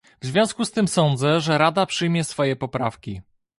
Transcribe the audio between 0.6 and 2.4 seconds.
z tym sądzę, że Rada przyjmie